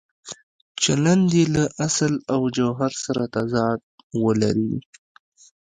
چلند 0.81 1.27
یې 1.37 1.45
له 1.55 1.63
اصل 1.87 2.13
او 2.33 2.41
جوهر 2.57 2.91
سره 3.03 3.23
تضاد 3.35 3.79
ولري. 4.23 4.73